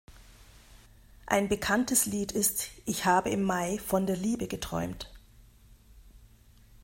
Ein 1.27 1.47
bekanntes 1.47 2.07
Lied 2.07 2.31
ist 2.31 2.69
Ich 2.87 3.05
habe 3.05 3.29
im 3.29 3.43
Mai 3.43 3.77
von 3.77 4.07
der 4.07 4.15
Liebe 4.17 4.47
geträumt. 4.47 5.07